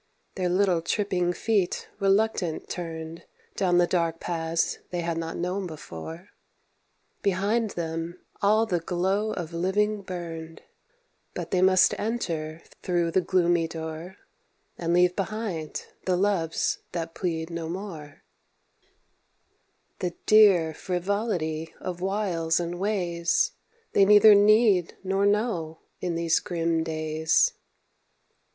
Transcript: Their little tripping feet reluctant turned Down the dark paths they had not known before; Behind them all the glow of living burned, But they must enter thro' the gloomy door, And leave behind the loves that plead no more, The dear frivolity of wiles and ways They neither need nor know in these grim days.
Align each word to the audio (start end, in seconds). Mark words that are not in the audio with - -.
Their 0.33 0.49
little 0.49 0.81
tripping 0.81 1.31
feet 1.31 1.87
reluctant 1.99 2.67
turned 2.67 3.23
Down 3.55 3.77
the 3.77 3.85
dark 3.85 4.19
paths 4.19 4.79
they 4.89 5.01
had 5.01 5.15
not 5.15 5.37
known 5.37 5.67
before; 5.67 6.29
Behind 7.21 7.69
them 7.69 8.19
all 8.41 8.65
the 8.65 8.79
glow 8.79 9.31
of 9.31 9.53
living 9.53 10.01
burned, 10.01 10.63
But 11.35 11.51
they 11.51 11.61
must 11.61 11.93
enter 11.99 12.63
thro' 12.81 13.11
the 13.11 13.21
gloomy 13.21 13.67
door, 13.67 14.17
And 14.75 14.91
leave 14.91 15.15
behind 15.15 15.85
the 16.05 16.17
loves 16.17 16.79
that 16.93 17.13
plead 17.13 17.51
no 17.51 17.69
more, 17.69 18.23
The 19.99 20.15
dear 20.25 20.73
frivolity 20.73 21.75
of 21.79 22.01
wiles 22.01 22.59
and 22.59 22.79
ways 22.79 23.51
They 23.93 24.05
neither 24.05 24.33
need 24.33 24.97
nor 25.03 25.27
know 25.27 25.81
in 25.99 26.15
these 26.15 26.39
grim 26.39 26.83
days. 26.83 27.53